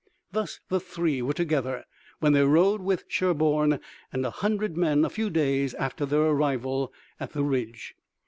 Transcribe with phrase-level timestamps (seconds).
[0.31, 1.83] Thus the three were together
[2.21, 3.79] when they rode with Sherburne
[4.11, 7.93] and a hundred men a few days after their arrival at the ridge.